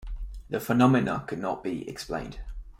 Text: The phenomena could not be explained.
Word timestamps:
The 0.49 0.59
phenomena 0.59 1.23
could 1.27 1.37
not 1.37 1.63
be 1.63 1.87
explained. 1.87 2.39